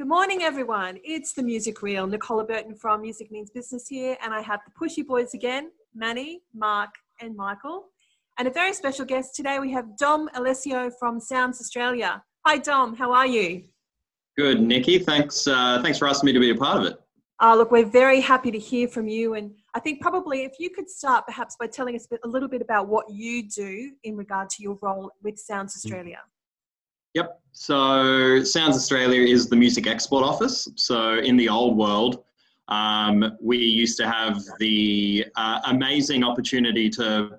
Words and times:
Good 0.00 0.08
morning, 0.08 0.40
everyone. 0.40 0.98
It's 1.04 1.34
the 1.34 1.42
Music 1.42 1.82
Real. 1.82 2.06
Nicola 2.06 2.42
Burton 2.42 2.74
from 2.74 3.02
Music 3.02 3.30
Means 3.30 3.50
Business 3.50 3.86
here, 3.86 4.16
and 4.22 4.32
I 4.32 4.40
have 4.40 4.60
the 4.64 4.72
Pushy 4.72 5.06
Boys 5.06 5.34
again 5.34 5.72
Manny, 5.94 6.40
Mark, 6.54 6.88
and 7.20 7.36
Michael. 7.36 7.84
And 8.38 8.48
a 8.48 8.50
very 8.50 8.72
special 8.72 9.04
guest 9.04 9.36
today, 9.36 9.58
we 9.58 9.70
have 9.72 9.98
Dom 9.98 10.30
Alessio 10.32 10.90
from 10.98 11.20
Sounds 11.20 11.60
Australia. 11.60 12.24
Hi, 12.46 12.56
Dom. 12.56 12.96
How 12.96 13.12
are 13.12 13.26
you? 13.26 13.64
Good, 14.38 14.62
Nikki. 14.62 15.00
Thanks. 15.00 15.46
Uh, 15.46 15.82
thanks 15.82 15.98
for 15.98 16.08
asking 16.08 16.28
me 16.28 16.32
to 16.32 16.40
be 16.40 16.48
a 16.48 16.54
part 16.54 16.78
of 16.78 16.86
it. 16.86 16.98
Uh, 17.38 17.54
look, 17.54 17.70
we're 17.70 17.84
very 17.84 18.22
happy 18.22 18.50
to 18.50 18.58
hear 18.58 18.88
from 18.88 19.06
you. 19.06 19.34
And 19.34 19.50
I 19.74 19.80
think 19.80 20.00
probably 20.00 20.44
if 20.44 20.52
you 20.58 20.70
could 20.70 20.88
start 20.88 21.26
perhaps 21.26 21.56
by 21.60 21.66
telling 21.66 21.94
us 21.94 22.06
a, 22.06 22.14
bit, 22.14 22.20
a 22.24 22.28
little 22.28 22.48
bit 22.48 22.62
about 22.62 22.88
what 22.88 23.04
you 23.10 23.46
do 23.46 23.92
in 24.04 24.16
regard 24.16 24.48
to 24.48 24.62
your 24.62 24.78
role 24.80 25.10
with 25.22 25.38
Sounds 25.38 25.76
Australia. 25.76 26.20
Yep. 27.14 27.40
So 27.52 28.42
Sounds 28.42 28.76
Australia 28.76 29.22
is 29.22 29.48
the 29.48 29.56
music 29.56 29.86
export 29.86 30.24
office. 30.24 30.68
So 30.76 31.18
in 31.18 31.36
the 31.36 31.48
old 31.48 31.76
world, 31.76 32.24
um, 32.68 33.36
we 33.40 33.58
used 33.58 33.96
to 33.98 34.08
have 34.08 34.40
the 34.58 35.26
uh, 35.36 35.60
amazing 35.66 36.22
opportunity 36.22 36.88
to 36.90 37.38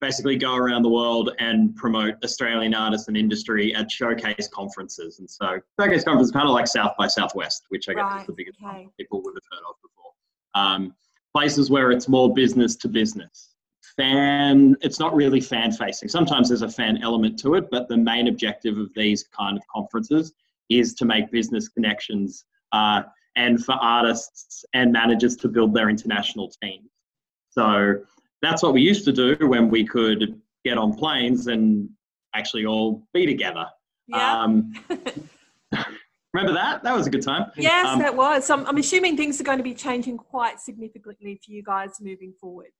basically 0.00 0.36
go 0.36 0.56
around 0.56 0.82
the 0.82 0.88
world 0.88 1.30
and 1.38 1.76
promote 1.76 2.14
Australian 2.24 2.74
artists 2.74 3.06
and 3.08 3.16
industry 3.16 3.74
at 3.74 3.90
showcase 3.90 4.48
conferences. 4.48 5.20
And 5.20 5.30
so 5.30 5.60
showcase 5.78 6.04
conference 6.04 6.28
is 6.28 6.32
kind 6.32 6.48
of 6.48 6.54
like 6.54 6.66
South 6.66 6.92
by 6.98 7.06
Southwest, 7.06 7.64
which 7.68 7.88
I 7.88 7.94
guess 7.94 8.02
right, 8.02 8.20
is 8.22 8.26
the 8.26 8.32
biggest 8.32 8.58
okay. 8.58 8.82
one 8.82 8.90
people 8.98 9.22
would 9.22 9.34
have 9.34 9.42
heard 9.50 9.64
of 9.68 9.76
before. 9.80 10.12
Um, 10.54 10.94
places 11.34 11.70
where 11.70 11.92
it's 11.92 12.08
more 12.08 12.34
business 12.34 12.76
to 12.76 12.88
business. 12.88 13.51
Fan, 13.96 14.76
it's 14.80 14.98
not 14.98 15.14
really 15.14 15.40
fan 15.40 15.72
facing. 15.72 16.08
Sometimes 16.08 16.48
there's 16.48 16.62
a 16.62 16.68
fan 16.68 17.02
element 17.02 17.38
to 17.40 17.54
it, 17.54 17.70
but 17.70 17.88
the 17.88 17.96
main 17.96 18.28
objective 18.28 18.78
of 18.78 18.92
these 18.94 19.24
kind 19.24 19.56
of 19.56 19.62
conferences 19.68 20.32
is 20.70 20.94
to 20.94 21.04
make 21.04 21.30
business 21.30 21.68
connections 21.68 22.44
uh, 22.72 23.02
and 23.36 23.64
for 23.64 23.72
artists 23.72 24.64
and 24.74 24.92
managers 24.92 25.36
to 25.36 25.48
build 25.48 25.74
their 25.74 25.88
international 25.88 26.50
teams. 26.62 26.88
So 27.50 27.96
that's 28.40 28.62
what 28.62 28.72
we 28.72 28.80
used 28.80 29.04
to 29.04 29.12
do 29.12 29.36
when 29.46 29.68
we 29.68 29.84
could 29.84 30.40
get 30.64 30.78
on 30.78 30.94
planes 30.94 31.46
and 31.46 31.88
actually 32.34 32.66
all 32.66 33.06
be 33.12 33.26
together. 33.26 33.66
Yeah. 34.08 34.40
Um, 34.40 34.72
remember 36.32 36.54
that? 36.54 36.82
That 36.82 36.96
was 36.96 37.06
a 37.06 37.10
good 37.10 37.22
time. 37.22 37.50
Yes, 37.56 37.86
um, 37.86 37.98
that 37.98 38.16
was. 38.16 38.48
I'm, 38.50 38.66
I'm 38.66 38.78
assuming 38.78 39.16
things 39.16 39.40
are 39.40 39.44
going 39.44 39.58
to 39.58 39.64
be 39.64 39.74
changing 39.74 40.16
quite 40.16 40.60
significantly 40.60 41.40
for 41.44 41.52
you 41.52 41.62
guys 41.62 42.00
moving 42.00 42.32
forward. 42.40 42.70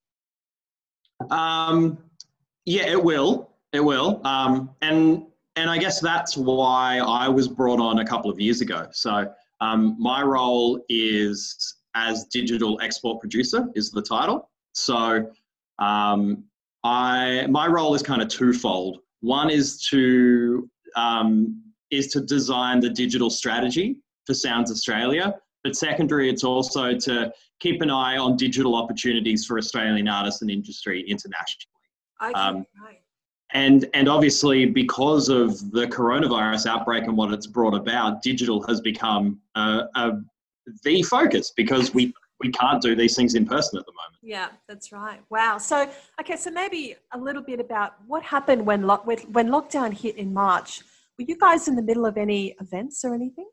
Um, 1.31 1.99
yeah, 2.65 2.87
it 2.87 3.03
will. 3.03 3.51
It 3.73 3.81
will. 3.81 4.21
Um, 4.25 4.71
and 4.83 5.25
and 5.57 5.69
I 5.69 5.79
guess 5.79 6.01
that's 6.01 6.37
why 6.37 6.99
I 6.99 7.29
was 7.29 7.47
brought 7.49 7.81
on 7.81 7.99
a 7.99 8.07
couple 8.07 8.31
of 8.31 8.41
years 8.41 8.61
ago. 8.63 8.89
So 8.93 9.31
um, 9.61 9.97
my 9.99 10.23
role 10.23 10.83
is 10.89 11.77
as 11.95 12.25
digital 12.25 12.81
export 12.81 13.21
producer 13.21 13.69
is 13.75 13.91
the 13.91 14.03
title. 14.03 14.51
So 14.73 15.31
um, 15.79 16.45
I 16.85 17.47
my 17.51 17.67
role 17.67 17.95
is 17.95 18.03
kind 18.03 18.23
of 18.23 18.29
twofold. 18.29 19.01
One 19.21 19.51
is 19.51 19.87
to 19.89 20.69
um, 20.97 21.63
is 21.91 22.09
to 22.09 22.21
design 22.21 22.81
the 22.81 22.91
digital 22.91 23.31
strategy 23.31 23.97
for 24.27 24.35
Sounds 24.35 24.71
Australia, 24.71 25.35
but 25.65 25.77
secondary, 25.77 26.29
it's 26.29 26.45
also 26.45 26.95
to 26.95 27.33
keep 27.61 27.83
an 27.83 27.91
eye 27.91 28.17
on 28.17 28.37
digital 28.37 28.75
opportunities 28.75 29.47
for 29.47 29.59
Australian 29.59 30.09
artists 30.09 30.43
and 30.43 30.51
industry 30.51 31.01
internationally. 31.03 31.69
Okay, 32.23 32.33
um, 32.33 32.67
right. 32.85 33.01
And, 33.55 33.89
and 33.93 34.09
obviously, 34.09 34.67
because 34.67 35.29
of 35.29 35.73
the 35.73 35.87
coronavirus 35.87 36.67
outbreak 36.67 37.05
and 37.05 37.17
what 37.17 37.33
it's 37.33 37.47
brought 37.47 37.75
about, 37.75 38.23
digital 38.23 38.63
has 38.67 38.81
become 38.81 39.41
a, 39.55 39.83
a, 39.95 40.13
the 40.85 41.03
focus 41.03 41.53
because 41.57 41.93
we 41.93 42.15
we 42.43 42.51
can't 42.51 42.83
do 42.83 42.95
these 42.95 43.15
things 43.15 43.35
in 43.35 43.47
person 43.47 43.79
at 43.79 43.87
the 43.87 43.93
moment. 43.93 44.19
Yeah, 44.23 44.49
that's 44.69 44.93
right. 44.93 45.21
Wow. 45.31 45.59
So, 45.59 45.89
okay, 46.21 46.37
so 46.37 46.51
maybe 46.51 46.97
a 47.13 47.19
little 47.19 47.43
bit 47.43 47.61
about 47.61 47.95
what 48.07 48.23
happened 48.23 48.67
when 48.67 48.83
lock, 48.83 49.07
when 49.07 49.49
lockdown 49.49 49.93
hit 49.93 50.17
in 50.17 50.33
March. 50.33 50.83
Were 51.19 51.25
you 51.25 51.37
guys 51.39 51.69
in 51.69 51.77
the 51.77 51.83
middle 51.83 52.05
of 52.05 52.17
any 52.17 52.57
events 52.61 53.05
or 53.05 53.15
anything? 53.15 53.47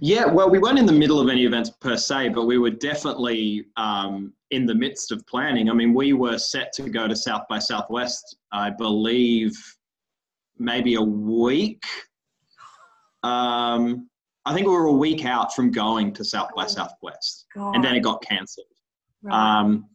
Yeah, 0.00 0.26
well, 0.26 0.50
we 0.50 0.58
weren't 0.58 0.78
in 0.78 0.86
the 0.86 0.92
middle 0.92 1.20
of 1.20 1.28
any 1.28 1.44
events 1.44 1.70
per 1.70 1.96
se, 1.96 2.30
but 2.30 2.44
we 2.44 2.58
were 2.58 2.70
definitely 2.70 3.66
um, 3.76 4.32
in 4.50 4.66
the 4.66 4.74
midst 4.74 5.12
of 5.12 5.26
planning. 5.26 5.70
I 5.70 5.72
mean, 5.72 5.94
we 5.94 6.12
were 6.12 6.38
set 6.38 6.72
to 6.74 6.88
go 6.88 7.08
to 7.08 7.16
South 7.16 7.44
by 7.48 7.58
Southwest, 7.58 8.36
I 8.52 8.70
believe, 8.70 9.56
maybe 10.58 10.94
a 10.94 11.02
week. 11.02 11.82
Um, 13.22 14.08
I 14.44 14.54
think 14.54 14.66
we 14.66 14.72
were 14.72 14.86
a 14.86 14.92
week 14.92 15.24
out 15.24 15.54
from 15.54 15.70
going 15.70 16.12
to 16.14 16.24
South 16.24 16.50
by 16.54 16.66
Southwest, 16.66 17.46
God. 17.54 17.74
and 17.74 17.84
then 17.84 17.94
it 17.94 18.00
got 18.00 18.22
cancelled. 18.22 18.66
Right. 19.22 19.60
Um, 19.60 19.86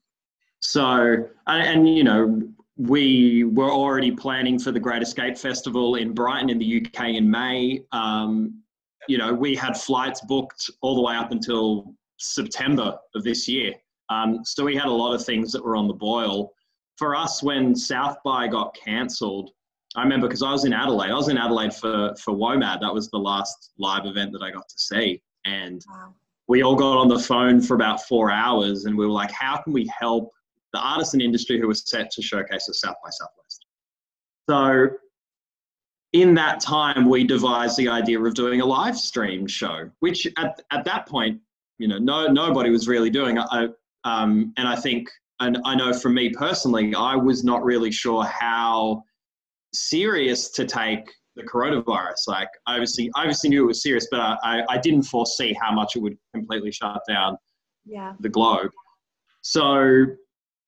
so, 0.60 1.28
and, 1.48 1.68
and, 1.68 1.90
you 1.90 2.04
know, 2.04 2.42
we 2.78 3.44
were 3.44 3.72
already 3.72 4.12
planning 4.12 4.60
for 4.60 4.72
the 4.72 4.80
Great 4.80 5.02
Escape 5.02 5.38
Festival 5.38 5.96
in 5.96 6.14
Brighton 6.14 6.50
in 6.50 6.58
the 6.58 6.86
UK 6.86 7.10
in 7.10 7.30
May. 7.30 7.84
Um, 7.92 8.62
you 9.08 9.18
know, 9.18 9.34
we 9.34 9.56
had 9.56 9.78
flights 9.78 10.22
booked 10.22 10.70
all 10.82 10.96
the 10.96 11.02
way 11.02 11.16
up 11.16 11.32
until 11.32 11.94
September 12.18 12.98
of 13.14 13.24
this 13.24 13.48
year. 13.48 13.74
Um, 14.10 14.44
so 14.44 14.64
we 14.64 14.76
had 14.76 14.86
a 14.86 14.92
lot 14.92 15.14
of 15.14 15.26
things 15.26 15.52
that 15.52 15.64
were 15.64 15.76
on 15.76 15.88
the 15.88 15.94
boil. 15.94 16.52
For 16.98 17.16
us, 17.16 17.44
when 17.44 17.76
South 17.76 18.18
by 18.24 18.48
got 18.48 18.76
cancelled, 18.76 19.52
I 19.96 20.04
remember 20.04 20.28
because 20.28 20.44
I 20.44 20.52
was 20.52 20.66
in 20.66 20.74
Adelaide. 20.74 21.12
I 21.12 21.16
was 21.16 21.30
in 21.30 21.38
Adelaide 21.38 21.74
for 21.74 22.14
for 22.16 22.34
WOMAD. 22.34 22.82
That 22.82 22.94
was 22.94 23.10
the 23.10 23.18
last 23.18 23.72
live 23.78 24.06
event 24.06 24.32
that 24.34 24.42
I 24.42 24.52
got 24.52 24.68
to 24.68 24.78
see, 24.78 25.22
and 25.46 25.84
wow. 25.90 26.14
we 26.48 26.64
all 26.64 26.76
got 26.76 26.98
on 26.98 27.08
the 27.08 27.20
phone 27.20 27.62
for 27.62 27.76
about 27.76 28.04
four 28.04 28.30
hours, 28.30 28.86
and 28.86 28.98
we 28.98 29.06
were 29.06 29.12
like, 29.12 29.32
"How 29.32 29.58
can 29.58 29.72
we 29.72 29.90
help 29.98 30.32
the 30.74 30.80
artisan 30.80 31.22
industry 31.22 31.60
who 31.60 31.68
was 31.68 31.90
set 31.90 32.12
to 32.12 32.22
showcase 32.22 32.68
at 32.68 32.76
South 32.76 32.98
by 33.04 33.10
Southwest?" 33.10 33.66
So, 34.50 34.90
in 36.16 36.34
that 36.34 36.62
time, 36.62 37.10
we 37.10 37.26
devised 37.26 37.76
the 37.78 37.90
idea 37.90 38.22
of 38.22 38.34
doing 38.36 38.62
a 38.62 38.66
live 38.66 38.98
stream 38.98 39.46
show, 39.46 39.90
which 40.00 40.26
at 40.38 40.62
at 40.72 40.86
that 40.86 41.06
point, 41.08 41.42
you 41.78 41.90
know, 41.90 41.98
no 41.98 42.28
nobody 42.28 42.70
was 42.70 42.88
really 42.88 43.10
doing. 43.10 43.38
I, 43.38 43.68
um, 44.06 44.54
and 44.56 44.66
I 44.66 44.78
think, 44.78 45.10
and 45.42 45.58
I 45.66 45.76
know 45.76 45.92
for 45.92 46.08
me 46.08 46.30
personally, 46.30 46.96
I 46.96 47.18
was 47.18 47.44
not 47.44 47.66
really 47.66 47.92
sure 47.92 48.24
how 48.24 49.04
serious 49.74 50.52
to 50.52 50.64
take 50.64 51.04
the 51.36 51.44
coronavirus. 51.44 52.28
Like, 52.28 52.48
I 52.66 52.76
obviously, 52.76 53.12
I 53.16 53.22
obviously 53.22 53.50
knew 53.50 53.66
it 53.66 53.68
was 53.68 53.84
serious, 53.84 54.08
but 54.10 54.22
I, 54.22 54.64
I 54.70 54.78
didn't 54.78 55.04
foresee 55.04 55.54
how 55.62 55.74
much 55.74 55.98
it 55.98 56.00
would 56.00 56.18
completely 56.34 56.72
shut 56.72 57.02
down 57.10 57.38
yeah. 57.84 58.14
the 58.22 58.30
globe. 58.30 58.72
So 59.42 60.06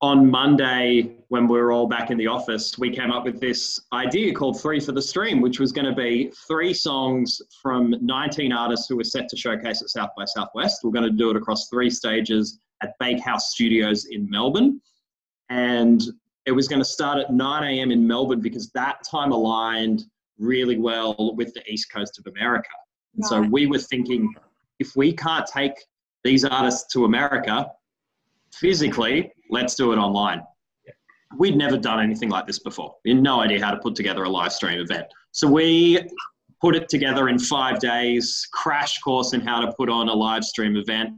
on 0.01 0.29
Monday, 0.29 1.15
when 1.29 1.47
we 1.47 1.59
were 1.59 1.71
all 1.71 1.87
back 1.87 2.11
in 2.11 2.17
the 2.17 2.27
office, 2.27 2.77
we 2.77 2.91
came 2.91 3.11
up 3.11 3.25
with 3.25 3.39
this 3.39 3.81
idea 3.93 4.33
called 4.33 4.61
Three 4.61 4.79
for 4.79 4.91
the 4.91 5.01
Stream, 5.01 5.41
which 5.41 5.59
was 5.59 5.71
going 5.71 5.85
to 5.85 5.95
be 5.95 6.31
three 6.47 6.73
songs 6.73 7.41
from 7.61 7.95
19 8.01 8.53
artists 8.53 8.87
who 8.87 8.95
were 8.95 9.03
set 9.03 9.27
to 9.29 9.35
showcase 9.35 9.81
at 9.81 9.89
South 9.89 10.11
by 10.15 10.25
Southwest. 10.25 10.81
We're 10.83 10.91
going 10.91 11.09
to 11.09 11.17
do 11.17 11.31
it 11.31 11.35
across 11.35 11.67
three 11.69 11.89
stages 11.89 12.59
at 12.83 12.93
Bakehouse 12.99 13.51
Studios 13.53 14.05
in 14.05 14.29
Melbourne. 14.29 14.79
And 15.49 16.03
it 16.45 16.51
was 16.51 16.67
going 16.67 16.79
to 16.79 16.85
start 16.85 17.17
at 17.17 17.33
9 17.33 17.63
a.m. 17.63 17.91
in 17.91 18.05
Melbourne 18.05 18.41
because 18.41 18.69
that 18.71 18.99
time 19.09 19.31
aligned 19.31 20.03
really 20.37 20.77
well 20.77 21.33
with 21.35 21.53
the 21.55 21.63
East 21.67 21.91
Coast 21.91 22.19
of 22.19 22.31
America. 22.31 22.69
And 23.15 23.23
right. 23.23 23.29
so 23.29 23.49
we 23.49 23.65
were 23.65 23.79
thinking 23.79 24.31
if 24.77 24.95
we 24.95 25.11
can't 25.11 25.47
take 25.47 25.73
these 26.23 26.45
artists 26.45 26.93
to 26.93 27.05
America 27.05 27.71
physically, 28.53 29.31
let's 29.49 29.75
do 29.75 29.91
it 29.91 29.97
online. 29.97 30.41
We'd 31.37 31.57
never 31.57 31.77
done 31.77 32.01
anything 32.01 32.29
like 32.29 32.47
this 32.47 32.59
before. 32.59 32.95
We 33.03 33.11
had 33.11 33.21
no 33.21 33.41
idea 33.41 33.63
how 33.63 33.71
to 33.71 33.77
put 33.77 33.95
together 33.95 34.23
a 34.23 34.29
live 34.29 34.53
stream 34.53 34.79
event. 34.79 35.07
So 35.31 35.47
we 35.47 35.99
put 36.61 36.75
it 36.75 36.87
together 36.89 37.29
in 37.29 37.37
five 37.37 37.79
days, 37.79 38.47
crash 38.53 38.99
course 38.99 39.33
in 39.33 39.41
how 39.41 39.59
to 39.59 39.71
put 39.73 39.89
on 39.89 40.09
a 40.09 40.13
live 40.13 40.43
stream 40.43 40.77
event. 40.77 41.11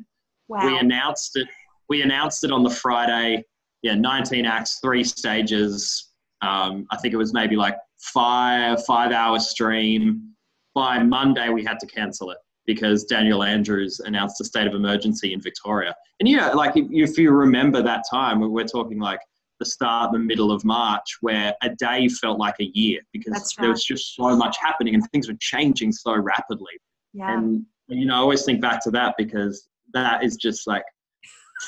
Wow. 0.47 0.65
We 0.65 0.79
announced 0.79 1.35
it. 1.35 1.47
We 1.89 2.01
announced 2.01 2.43
it 2.43 2.51
on 2.51 2.63
the 2.63 2.69
Friday 2.69 3.43
yeah, 3.81 3.95
19 3.95 4.45
acts, 4.45 4.79
three 4.81 5.03
stages. 5.03 6.11
Um, 6.41 6.85
I 6.91 6.97
think 6.97 7.13
it 7.13 7.17
was 7.17 7.33
maybe 7.33 7.55
like 7.55 7.75
five 7.99 8.83
five 8.85 9.11
hour 9.11 9.39
stream. 9.39 10.33
By 10.75 10.99
Monday, 10.99 11.49
we 11.49 11.63
had 11.63 11.79
to 11.79 11.87
cancel 11.87 12.31
it 12.31 12.37
because 12.69 13.03
Daniel 13.03 13.41
Andrews 13.41 13.99
announced 13.99 14.39
a 14.41 14.45
state 14.45 14.67
of 14.67 14.75
emergency 14.75 15.33
in 15.33 15.41
Victoria. 15.41 15.95
And 16.19 16.29
yeah, 16.29 16.49
like 16.49 16.77
if, 16.77 16.85
if 16.91 17.17
you 17.17 17.31
remember 17.31 17.81
that 17.81 18.03
time, 18.07 18.41
we're 18.41 18.63
talking 18.63 18.99
like 18.99 19.21
the 19.59 19.65
start, 19.65 20.11
the 20.11 20.19
middle 20.19 20.51
of 20.51 20.63
March, 20.63 21.17
where 21.21 21.55
a 21.63 21.69
day 21.69 22.07
felt 22.07 22.37
like 22.37 22.53
a 22.59 22.69
year 22.75 22.99
because 23.11 23.33
right. 23.33 23.55
there 23.63 23.69
was 23.71 23.83
just 23.83 24.15
so 24.15 24.37
much 24.37 24.55
happening 24.61 24.93
and 24.93 25.03
things 25.09 25.27
were 25.27 25.37
changing 25.39 25.91
so 25.91 26.15
rapidly. 26.15 26.73
Yeah. 27.11 27.39
And 27.39 27.65
you 27.87 28.05
know, 28.05 28.13
I 28.13 28.17
always 28.19 28.45
think 28.45 28.61
back 28.61 28.83
to 28.83 28.91
that 28.91 29.15
because 29.17 29.67
that 29.95 30.23
is 30.23 30.35
just 30.35 30.67
like 30.67 30.83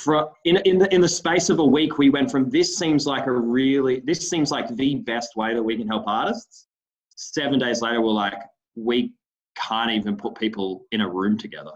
for, 0.04 0.30
in, 0.46 0.58
in, 0.66 0.78
the, 0.78 0.94
in 0.94 1.02
the 1.02 1.10
space 1.10 1.50
of 1.50 1.58
a 1.58 1.66
week, 1.66 1.98
we 1.98 2.12
went 2.12 2.30
from 2.30 2.48
this 2.52 2.78
seems 2.78 3.08
like 3.08 3.26
a 3.26 3.32
really, 3.32 4.02
this 4.06 4.30
seems 4.30 4.52
like 4.52 4.68
the 4.76 4.98
best 4.98 5.36
way 5.36 5.56
that 5.56 5.64
we 5.64 5.76
can 5.76 5.88
help 5.88 6.04
artists. 6.06 6.68
Seven 7.16 7.58
days 7.58 7.82
later, 7.82 8.02
we're 8.02 8.12
like, 8.12 8.36
we, 8.76 9.14
can't 9.56 9.92
even 9.92 10.16
put 10.16 10.36
people 10.36 10.86
in 10.92 11.02
a 11.02 11.10
room 11.10 11.38
together. 11.38 11.72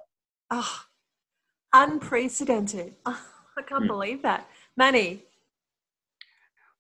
Oh, 0.51 0.81
unprecedented. 1.73 2.95
Oh, 3.05 3.21
I 3.57 3.61
can't 3.61 3.83
mm. 3.83 3.87
believe 3.87 4.21
that. 4.23 4.49
Manny. 4.77 5.23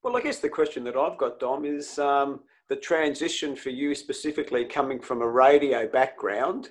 Well, 0.03 0.17
I 0.17 0.21
guess 0.21 0.39
the 0.39 0.49
question 0.49 0.83
that 0.83 0.95
I've 0.95 1.17
got, 1.17 1.39
Dom, 1.39 1.65
is 1.65 1.97
um, 1.97 2.41
the 2.69 2.75
transition 2.75 3.55
for 3.55 3.69
you 3.69 3.95
specifically 3.95 4.65
coming 4.65 5.01
from 5.01 5.21
a 5.21 5.27
radio 5.27 5.87
background 5.87 6.69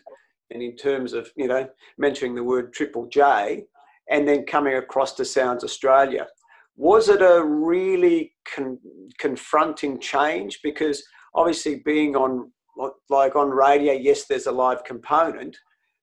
and 0.50 0.62
in 0.62 0.76
terms 0.76 1.12
of, 1.12 1.30
you 1.36 1.48
know, 1.48 1.68
mentioning 1.98 2.34
the 2.34 2.44
word 2.44 2.72
Triple 2.72 3.06
J 3.06 3.64
and 4.10 4.28
then 4.28 4.44
coming 4.44 4.76
across 4.76 5.14
to 5.14 5.24
Sounds 5.24 5.64
Australia. 5.64 6.26
Was 6.76 7.08
it 7.08 7.22
a 7.22 7.42
really 7.44 8.34
con- 8.54 8.78
confronting 9.18 10.00
change? 10.00 10.60
Because 10.62 11.02
obviously 11.34 11.82
being 11.84 12.16
on 12.16 12.52
like 13.10 13.36
on 13.36 13.50
radio, 13.50 13.92
yes, 13.92 14.26
there's 14.26 14.46
a 14.46 14.52
live 14.52 14.84
component, 14.84 15.56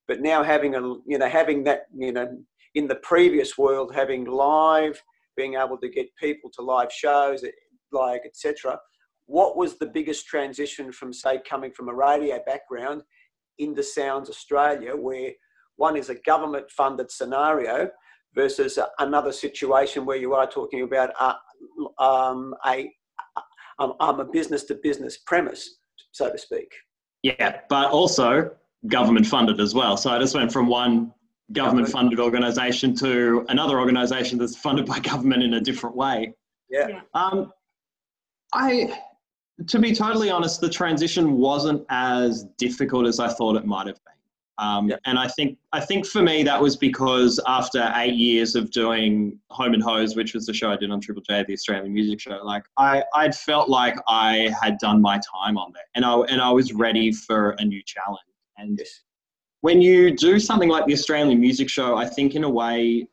but 0.07 0.21
now 0.21 0.43
having 0.43 0.75
a 0.75 0.81
you 1.05 1.17
know 1.17 1.29
having 1.29 1.63
that 1.65 1.83
you 1.95 2.11
know 2.11 2.27
in 2.75 2.87
the 2.87 2.95
previous 2.95 3.57
world 3.57 3.93
having 3.93 4.25
live, 4.25 5.01
being 5.35 5.55
able 5.55 5.77
to 5.77 5.89
get 5.89 6.07
people 6.17 6.49
to 6.53 6.61
live 6.61 6.91
shows, 6.91 7.43
like 7.91 8.21
etc 8.25 8.79
what 9.31 9.55
was 9.55 9.77
the 9.77 9.85
biggest 9.85 10.27
transition 10.27 10.91
from, 10.91 11.13
say, 11.13 11.39
coming 11.47 11.71
from 11.71 11.87
a 11.87 11.93
radio 11.93 12.37
background 12.45 13.01
into 13.59 13.81
Sounds 13.81 14.29
Australia, 14.29 14.93
where 14.93 15.31
one 15.77 15.95
is 15.95 16.09
a 16.09 16.15
government 16.15 16.69
funded 16.69 17.09
scenario 17.09 17.89
versus 18.35 18.77
another 18.99 19.31
situation 19.31 20.05
where 20.05 20.17
you 20.17 20.33
are 20.33 20.47
talking 20.47 20.81
about 20.81 21.11
a, 21.17 22.03
um, 22.03 22.53
a, 22.65 22.91
um, 23.79 23.93
a 24.19 24.25
business 24.25 24.65
to 24.65 24.75
business 24.75 25.19
premise, 25.25 25.77
so 26.11 26.31
to 26.31 26.37
speak. 26.37 26.71
Yeah, 27.23 27.59
but 27.69 27.91
also 27.91 28.51
government 28.87 29.27
funded 29.27 29.59
as 29.59 29.75
well. 29.75 29.97
So 29.97 30.09
I 30.09 30.19
just 30.19 30.33
went 30.33 30.51
from 30.51 30.67
one 30.67 31.13
government 31.51 31.89
funded 31.89 32.19
organisation 32.19 32.95
to 32.95 33.45
another 33.49 33.79
organisation 33.79 34.39
that's 34.39 34.55
funded 34.55 34.85
by 34.85 34.99
government 35.11 35.43
in 35.43 35.55
a 35.55 35.61
different 35.61 35.95
way. 35.95 36.33
Yeah. 36.69 37.01
Um, 37.13 37.51
I 38.53 38.97
to 39.67 39.79
be 39.79 39.93
totally 39.93 40.29
honest, 40.29 40.61
the 40.61 40.69
transition 40.69 41.33
wasn't 41.33 41.85
as 41.89 42.45
difficult 42.57 43.05
as 43.05 43.19
I 43.19 43.27
thought 43.27 43.55
it 43.55 43.65
might 43.65 43.87
have 43.87 43.99
been. 44.05 44.10
Um, 44.57 44.89
yep. 44.89 44.99
And 45.05 45.17
I 45.17 45.27
think 45.27 45.57
I 45.73 45.79
think 45.79 46.05
for 46.05 46.21
me 46.21 46.43
that 46.43 46.61
was 46.61 46.77
because 46.77 47.39
after 47.47 47.91
eight 47.95 48.15
years 48.15 48.55
of 48.55 48.69
doing 48.71 49.39
Home 49.49 49.73
and 49.73 49.81
Hosed, 49.81 50.15
which 50.15 50.33
was 50.33 50.45
the 50.45 50.53
show 50.53 50.71
I 50.71 50.77
did 50.77 50.91
on 50.91 50.99
Triple 50.99 51.23
J, 51.23 51.43
the 51.47 51.53
Australian 51.53 51.93
music 51.93 52.19
show, 52.19 52.39
like 52.43 52.63
I 52.77 53.03
I'd 53.15 53.33
felt 53.33 53.69
like 53.69 53.95
I 54.07 54.53
had 54.61 54.77
done 54.77 55.01
my 55.01 55.19
time 55.19 55.57
on 55.57 55.71
that, 55.73 55.85
and 55.95 56.05
I 56.05 56.13
and 56.29 56.41
I 56.41 56.51
was 56.51 56.73
ready 56.73 57.11
for 57.11 57.55
a 57.59 57.65
new 57.65 57.81
challenge. 57.83 58.19
And 58.57 58.77
yes. 58.77 59.01
when 59.61 59.81
you 59.81 60.15
do 60.15 60.39
something 60.39 60.69
like 60.69 60.85
the 60.85 60.93
Australian 60.93 61.39
music 61.39 61.69
show, 61.69 61.97
I 61.97 62.05
think 62.05 62.35
in 62.35 62.43
a 62.43 62.49
way 62.49 63.07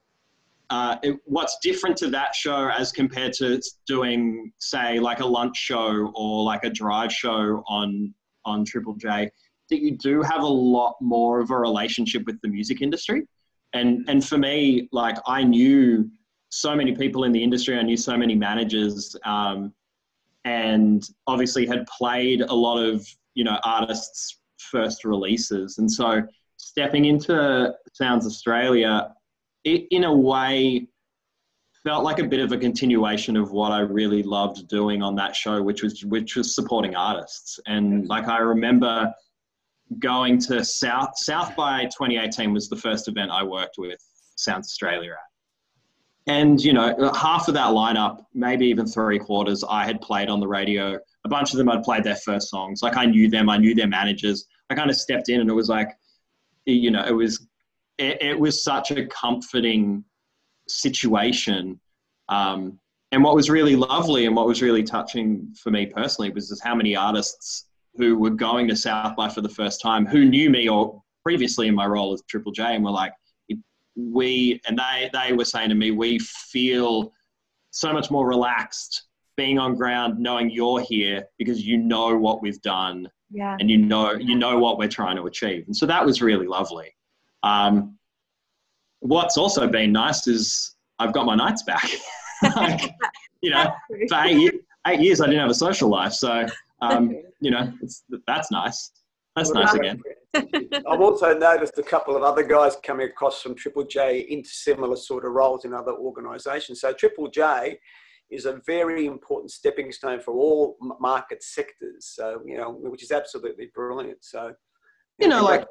uh, 0.71 0.97
it, 1.03 1.17
what's 1.25 1.59
different 1.63 1.97
to 1.97 2.11
that 2.11 2.35
show 2.35 2.69
as 2.69 2.93
compared 2.93 3.33
to 3.33 3.61
doing, 3.87 4.53
say, 4.59 5.01
like 5.01 5.21
a 5.21 5.27
lunch 5.27 5.57
show 5.57 6.13
or 6.15 6.45
like 6.45 6.65
a 6.65 6.71
drive 6.71 7.13
show 7.13 7.63
on 7.67 8.15
on 8.45 8.65
Triple 8.65 8.95
J, 8.95 9.31
that 9.71 9.83
you 9.83 9.97
do 9.97 10.23
have 10.23 10.43
a 10.43 10.47
lot 10.47 10.97
more 11.01 11.41
of 11.41 11.51
a 11.51 11.57
relationship 11.57 12.25
with 12.27 12.41
the 12.41 12.49
music 12.49 12.83
industry. 12.83 13.27
And 13.73 14.05
and 14.09 14.25
for 14.25 14.39
me, 14.39 14.89
like 14.93 15.19
I 15.27 15.43
knew 15.43 16.11
so 16.51 16.75
many 16.75 16.95
people 16.95 17.25
in 17.25 17.33
the 17.33 17.43
industry, 17.43 17.79
I 17.79 17.83
knew 17.83 17.97
so 17.97 18.17
many 18.17 18.35
managers, 18.35 19.15
um, 19.25 19.75
and 20.45 21.07
obviously 21.27 21.67
had 21.67 21.87
played 21.87 22.41
a 22.41 22.55
lot 22.55 22.83
of 22.83 23.07
you 23.35 23.45
know 23.45 23.59
artists' 23.65 24.39
first 24.59 25.05
releases, 25.05 25.79
and 25.79 25.91
so 25.91 26.23
stepping 26.57 27.05
into 27.05 27.75
Sounds 27.93 28.27
Australia, 28.27 29.15
it, 29.65 29.87
in 29.91 30.05
a 30.05 30.15
way, 30.15 30.89
felt 31.85 32.05
like 32.05 32.19
a 32.19 32.27
bit 32.27 32.41
of 32.41 32.53
a 32.53 32.59
continuation 32.59 33.37
of 33.37 33.53
what 33.53 33.73
I 33.73 33.81
really 33.81 34.23
loved 34.23 34.69
doing 34.69 35.03
on 35.03 35.15
that 35.17 35.37
show, 35.37 35.63
which 35.63 35.83
was 35.83 36.05
which 36.05 36.37
was 36.37 36.55
supporting 36.55 36.97
artists. 36.97 37.61
And 37.67 38.09
like 38.09 38.29
I 38.29 38.39
remember 38.39 39.13
going 39.99 40.39
to 40.39 40.65
South 40.65 41.17
South 41.17 41.57
by 41.57 41.85
2018 41.85 42.53
was 42.53 42.69
the 42.69 42.77
first 42.77 43.09
event 43.09 43.31
I 43.31 43.43
worked 43.43 43.77
with 43.79 43.99
Sounds 44.37 44.67
Australia 44.67 45.13
at. 45.13 46.33
And 46.33 46.63
you 46.63 46.75
know, 46.75 47.13
half 47.15 47.49
of 47.49 47.55
that 47.55 47.69
lineup, 47.69 48.25
maybe 48.35 48.67
even 48.67 48.87
three 48.87 49.19
quarters, 49.19 49.65
I 49.69 49.87
had 49.87 50.01
played 50.01 50.29
on 50.29 50.41
the 50.41 50.49
radio. 50.49 50.99
A 51.25 51.29
bunch 51.29 51.53
of 51.53 51.59
them 51.59 51.71
I'd 51.71 51.83
played 51.83 52.05
their 52.05 52.17
first 52.17 52.51
songs. 52.51 52.83
Like 52.83 52.97
I 52.97 53.07
knew 53.07 53.31
them, 53.31 53.49
I 53.49 53.57
knew 53.57 53.75
their 53.75 53.89
managers. 53.89 54.47
I 54.69 54.75
kind 54.75 54.91
of 54.91 54.97
stepped 54.97 55.31
in, 55.31 55.41
and 55.41 55.49
it 55.49 55.55
was 55.55 55.71
like, 55.71 55.89
you 56.67 56.91
know, 56.91 57.05
it 57.05 57.13
was 57.13 57.47
it, 57.97 58.21
it 58.21 58.39
was 58.39 58.63
such 58.63 58.91
a 58.91 59.07
comforting 59.07 60.05
situation. 60.69 61.81
Um, 62.29 62.79
and 63.11 63.25
what 63.25 63.35
was 63.35 63.49
really 63.49 63.75
lovely 63.75 64.27
and 64.27 64.37
what 64.37 64.47
was 64.47 64.61
really 64.61 64.83
touching 64.83 65.55
for 65.63 65.71
me 65.71 65.87
personally 65.87 66.31
was 66.31 66.51
just 66.51 66.63
how 66.63 66.75
many 66.75 66.95
artists 66.95 67.68
who 67.99 68.17
were 68.17 68.31
going 68.31 68.69
to 68.69 68.77
South 68.77 69.17
by 69.17 69.29
for 69.29 69.41
the 69.41 69.49
first 69.49 69.81
time 69.81 70.07
who 70.07 70.25
knew 70.25 70.49
me 70.49 70.69
or 70.69 71.03
previously 71.23 71.69
in 71.69 71.75
my 71.75 71.87
role 71.87 72.13
as 72.13 72.23
Triple 72.29 72.53
J 72.53 72.77
and 72.77 72.85
were 72.85 72.91
like, 72.91 73.13
we, 73.97 74.61
and 74.67 74.79
they, 74.79 75.11
they 75.13 75.33
were 75.33 75.45
saying 75.45 75.69
to 75.71 75.75
me, 75.75 75.91
we 75.91 76.19
feel 76.21 77.13
so 77.71 77.93
much 77.93 78.11
more 78.11 78.27
relaxed 78.27 79.09
being 79.37 79.59
on 79.59 79.75
ground, 79.75 80.19
knowing 80.19 80.51
you're 80.51 80.81
here 80.81 81.25
because 81.37 81.67
you 81.67 81.77
know 81.77 82.17
what 82.17 82.41
we've 82.41 82.61
done 82.63 83.09
yeah. 83.31 83.57
and 83.59 83.71
you 83.71 83.77
know, 83.77 84.13
you 84.13 84.37
know 84.37 84.59
what 84.59 84.79
we're 84.79 84.89
trying 84.89 85.17
to 85.17 85.27
achieve. 85.27 85.65
And 85.67 85.77
so 85.77 85.87
that 85.87 86.05
was 86.05 86.23
really 86.23 86.47
lovely. 86.47 86.95
Um, 87.43 87.99
what's 89.01 89.37
also 89.37 89.67
been 89.69 89.93
nice 89.93 90.27
is 90.27 90.75
I've 90.99 91.13
got 91.13 91.27
my 91.27 91.35
nights 91.35 91.63
back. 91.63 91.89
like, 92.57 92.91
you 93.43 93.51
know, 93.51 93.73
for 94.09 94.19
eight, 94.25 94.55
eight, 94.87 95.01
years 95.01 95.21
I 95.21 95.27
didn't 95.27 95.41
have 95.41 95.51
a 95.51 95.55
social 95.55 95.89
life, 95.89 96.13
so 96.13 96.47
um, 96.81 97.17
you 97.41 97.51
know, 97.51 97.73
that's 98.27 98.51
nice. 98.51 98.93
That's 99.37 99.51
nice 99.51 99.75
again. 99.75 100.01
I've 100.35 101.01
also 101.01 101.37
noticed 101.37 101.79
a 101.79 101.83
couple 101.83 102.17
of 102.17 102.23
other 102.23 102.43
guys 102.43 102.77
coming 102.85 103.09
across 103.09 103.41
from 103.41 103.55
Triple 103.55 103.85
J 103.85 104.27
into 104.29 104.49
similar 104.49 104.97
sort 104.97 105.25
of 105.25 105.33
roles 105.33 105.65
in 105.65 105.73
other 105.73 105.93
organisations. 105.93 106.81
So 106.81 106.93
Triple 106.93 107.29
J 107.29 107.79
is 108.31 108.45
a 108.45 108.61
very 108.67 109.07
important 109.07 109.51
stepping 109.51 109.91
stone 109.93 110.21
for 110.21 110.35
all 110.35 110.77
market 111.01 111.43
sectors. 111.43 112.13
So 112.15 112.43
you 112.45 112.57
know, 112.57 112.73
which 112.73 113.03
is 113.03 113.11
absolutely 113.11 113.71
brilliant. 113.75 114.19
So 114.23 114.53
you 115.19 115.29
know, 115.29 115.45
like 115.45 115.67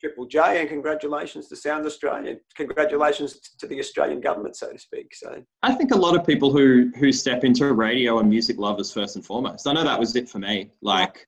Triple 0.00 0.26
J, 0.26 0.60
and 0.60 0.68
congratulations 0.68 1.48
to 1.48 1.56
Sound 1.56 1.84
Australia. 1.84 2.36
Congratulations 2.56 3.38
to 3.58 3.66
the 3.66 3.78
Australian 3.78 4.20
government, 4.20 4.56
so 4.56 4.72
to 4.72 4.78
speak. 4.78 5.14
So 5.14 5.42
I 5.62 5.74
think 5.74 5.92
a 5.92 5.96
lot 5.96 6.16
of 6.16 6.26
people 6.26 6.50
who 6.50 6.90
who 6.98 7.12
step 7.12 7.44
into 7.44 7.72
radio 7.72 8.18
are 8.18 8.24
music 8.24 8.58
lovers 8.58 8.92
first 8.92 9.16
and 9.16 9.24
foremost. 9.24 9.66
I 9.66 9.72
know 9.72 9.84
that 9.84 9.98
was 9.98 10.16
it 10.16 10.28
for 10.28 10.38
me. 10.38 10.70
Like, 10.80 11.26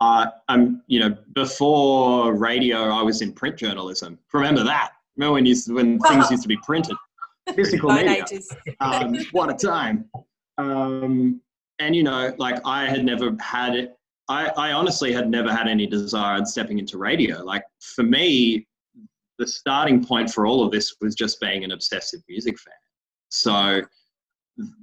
uh, 0.00 0.26
I'm 0.48 0.82
you 0.86 1.00
know 1.00 1.16
before 1.34 2.34
radio, 2.34 2.78
I 2.78 3.02
was 3.02 3.20
in 3.20 3.32
print 3.32 3.56
journalism. 3.56 4.18
Remember 4.32 4.64
that? 4.64 4.92
Remember 5.16 5.34
when 5.34 5.46
you 5.46 5.56
when 5.68 5.98
things 6.00 6.30
used 6.30 6.42
to 6.42 6.48
be 6.48 6.58
printed, 6.64 6.96
physical 7.54 7.92
media. 7.92 8.24
Um, 8.80 9.16
what 9.32 9.50
a 9.50 9.54
time. 9.54 10.08
Um, 10.56 11.40
and 11.78 11.94
you 11.94 12.02
know, 12.02 12.34
like 12.38 12.60
I 12.64 12.86
had 12.86 13.04
never 13.04 13.36
had 13.40 13.74
it 13.74 13.98
I, 14.28 14.50
I 14.56 14.72
honestly 14.72 15.12
had 15.12 15.28
never 15.28 15.52
had 15.52 15.68
any 15.68 15.86
desire 15.86 16.38
in 16.38 16.46
stepping 16.46 16.78
into 16.78 16.98
radio. 16.98 17.42
Like 17.42 17.64
for 17.80 18.02
me, 18.02 18.66
the 19.38 19.46
starting 19.46 20.04
point 20.04 20.30
for 20.30 20.46
all 20.46 20.64
of 20.64 20.70
this 20.70 20.96
was 21.00 21.14
just 21.14 21.40
being 21.40 21.64
an 21.64 21.72
obsessive 21.72 22.20
music 22.28 22.58
fan. 22.58 22.74
So 23.28 23.82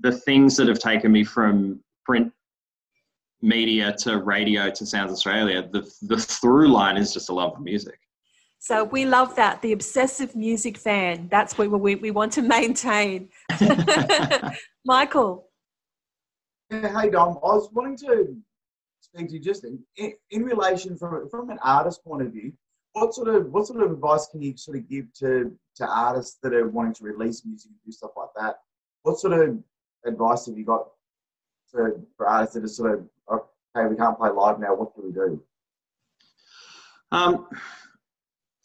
the 0.02 0.12
things 0.12 0.58
that 0.58 0.68
have 0.68 0.80
taken 0.80 1.12
me 1.12 1.24
from 1.24 1.82
print 2.06 2.32
media 3.42 3.94
to 4.00 4.20
radio 4.20 4.70
to 4.70 4.86
Sounds 4.86 5.12
Australia, 5.12 5.68
the, 5.72 5.90
the 6.04 6.18
through 6.18 6.68
line 6.68 6.98
is 6.98 7.14
just 7.14 7.30
a 7.30 7.34
love 7.34 7.54
of 7.54 7.62
music. 7.62 7.98
So 8.60 8.84
we 8.84 9.06
love 9.06 9.36
that. 9.38 9.62
The 9.64 9.72
obsessive 9.72 10.36
music 10.36 10.78
fan. 10.78 11.28
That's 11.32 11.58
what 11.58 11.72
we, 11.72 11.96
we 11.96 12.12
want 12.12 12.32
to 12.34 12.44
maintain. 12.44 13.30
Michael. 14.86 15.48
Hey, 16.70 17.10
Dom. 17.10 17.40
I 17.44 17.56
was 17.56 17.70
wanting 17.74 17.98
to 17.98 18.38
to 19.18 19.34
you 19.34 19.40
just 19.40 19.66
in, 19.66 19.80
in 20.30 20.44
relation 20.44 20.98
from 20.98 21.30
from 21.30 21.50
an 21.50 21.60
artist 21.62 22.04
point 22.04 22.24
of 22.24 22.32
view. 22.32 22.54
What 22.94 23.14
sort 23.14 23.30
of 23.30 23.52
what 23.52 23.68
sort 23.68 23.84
of 23.84 23.92
advice 23.92 24.28
can 24.28 24.42
you 24.42 24.58
sort 24.58 24.78
of 24.78 24.90
give 24.90 25.14
to 25.16 25.52
to 25.78 25.88
artists 25.88 26.38
that 26.44 26.54
are 26.54 26.68
wanting 26.68 26.94
to 26.96 27.04
release 27.04 27.46
music 27.46 27.72
and 27.72 27.80
do 27.86 27.92
stuff 27.92 28.12
like 28.18 28.30
that? 28.36 28.56
What 29.04 29.20
sort 29.20 29.34
of 29.34 29.58
advice 30.06 30.46
have 30.48 30.58
you 30.58 30.66
got 30.66 30.88
for, 31.70 32.02
for 32.18 32.28
artists 32.28 32.56
that 32.56 32.64
are 32.64 32.68
sort 32.68 32.94
of 32.94 33.42
okay, 33.76 33.88
we 33.88 33.96
can't 33.96 34.18
play 34.18 34.30
live 34.30 34.60
now. 34.60 34.76
What 34.76 34.96
do 34.96 35.02
we 35.04 35.12
do? 35.12 35.42
Um, 37.12 37.48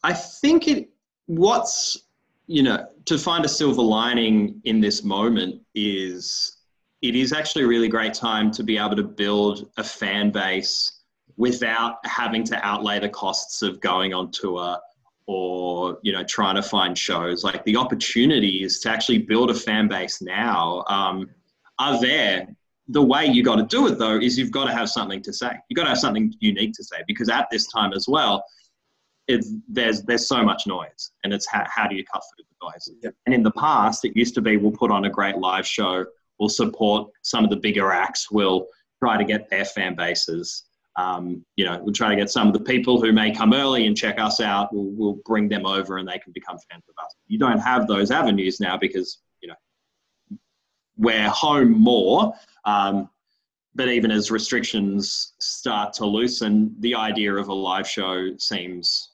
I 0.02 0.12
think 0.12 0.68
it. 0.68 0.90
What's 1.26 1.98
you 2.46 2.62
know 2.62 2.86
to 3.06 3.18
find 3.18 3.44
a 3.44 3.48
silver 3.48 3.82
lining 3.82 4.60
in 4.64 4.80
this 4.80 5.02
moment 5.02 5.60
is 5.74 6.55
it 7.02 7.14
is 7.14 7.32
actually 7.32 7.64
a 7.64 7.66
really 7.66 7.88
great 7.88 8.14
time 8.14 8.50
to 8.52 8.62
be 8.62 8.78
able 8.78 8.96
to 8.96 9.02
build 9.02 9.70
a 9.76 9.84
fan 9.84 10.30
base 10.30 11.00
without 11.36 11.96
having 12.04 12.42
to 12.44 12.66
outlay 12.66 12.98
the 12.98 13.08
costs 13.08 13.62
of 13.62 13.80
going 13.80 14.14
on 14.14 14.30
tour 14.30 14.78
or 15.26 15.98
you 16.02 16.12
know 16.12 16.24
trying 16.24 16.54
to 16.54 16.62
find 16.62 16.96
shows. 16.96 17.44
Like 17.44 17.64
the 17.64 17.76
opportunities 17.76 18.80
to 18.80 18.90
actually 18.90 19.18
build 19.18 19.50
a 19.50 19.54
fan 19.54 19.88
base 19.88 20.22
now 20.22 20.84
um, 20.88 21.28
are 21.78 22.00
there. 22.00 22.48
The 22.88 23.02
way 23.02 23.26
you 23.26 23.42
got 23.42 23.56
to 23.56 23.64
do 23.64 23.88
it 23.88 23.98
though 23.98 24.18
is 24.18 24.38
you've 24.38 24.52
got 24.52 24.66
to 24.66 24.72
have 24.72 24.88
something 24.88 25.20
to 25.22 25.32
say. 25.32 25.50
You've 25.68 25.76
got 25.76 25.84
to 25.84 25.90
have 25.90 25.98
something 25.98 26.32
unique 26.40 26.72
to 26.74 26.84
say 26.84 26.98
because 27.06 27.28
at 27.28 27.48
this 27.50 27.66
time 27.66 27.92
as 27.92 28.06
well 28.08 28.44
it's, 29.28 29.52
there's 29.68 30.02
there's 30.02 30.28
so 30.28 30.44
much 30.44 30.68
noise 30.68 31.10
and 31.24 31.32
it's 31.32 31.48
how, 31.50 31.64
how 31.66 31.88
do 31.88 31.96
you 31.96 32.04
cut 32.04 32.22
through 32.22 32.44
the 32.48 32.66
noise? 32.66 33.12
And 33.26 33.34
in 33.34 33.42
the 33.42 33.50
past 33.50 34.04
it 34.04 34.16
used 34.16 34.34
to 34.36 34.40
be 34.40 34.56
we'll 34.56 34.70
put 34.70 34.92
on 34.92 35.04
a 35.04 35.10
great 35.10 35.36
live 35.36 35.66
show 35.66 36.06
we'll 36.38 36.48
support 36.48 37.10
some 37.22 37.44
of 37.44 37.50
the 37.50 37.56
bigger 37.56 37.90
acts 37.90 38.30
we'll 38.30 38.66
try 38.98 39.16
to 39.16 39.24
get 39.24 39.48
their 39.50 39.64
fan 39.64 39.94
bases 39.94 40.64
um, 40.96 41.44
you 41.56 41.64
know, 41.64 41.78
we'll 41.82 41.92
try 41.92 42.08
to 42.08 42.16
get 42.16 42.30
some 42.30 42.46
of 42.46 42.54
the 42.54 42.60
people 42.60 43.00
who 43.00 43.12
may 43.12 43.30
come 43.30 43.52
early 43.52 43.86
and 43.86 43.96
check 43.96 44.18
us 44.18 44.40
out. 44.40 44.72
We'll, 44.72 44.90
we'll 44.96 45.20
bring 45.26 45.48
them 45.48 45.66
over 45.66 45.98
and 45.98 46.08
they 46.08 46.18
can 46.18 46.32
become 46.32 46.56
fans 46.70 46.84
of 46.88 46.94
us. 47.04 47.14
You 47.26 47.38
don't 47.38 47.58
have 47.58 47.86
those 47.86 48.10
avenues 48.10 48.60
now 48.60 48.78
because, 48.78 49.18
you 49.42 49.48
know, 49.48 50.38
we're 50.96 51.28
home 51.28 51.72
more. 51.72 52.32
Um, 52.64 53.10
but 53.74 53.88
even 53.88 54.10
as 54.10 54.30
restrictions 54.30 55.34
start 55.38 55.92
to 55.94 56.06
loosen, 56.06 56.74
the 56.80 56.94
idea 56.94 57.34
of 57.34 57.48
a 57.48 57.54
live 57.54 57.86
show 57.86 58.30
seems, 58.38 59.12